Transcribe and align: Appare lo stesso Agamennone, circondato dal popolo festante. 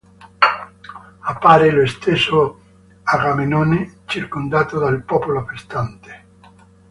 Appare 1.19 1.69
lo 1.69 1.85
stesso 1.85 2.59
Agamennone, 3.03 3.99
circondato 4.05 4.79
dal 4.79 5.03
popolo 5.03 5.45
festante. 5.45 6.25